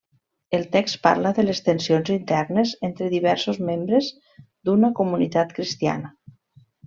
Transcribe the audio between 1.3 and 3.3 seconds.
de les tensions internes entre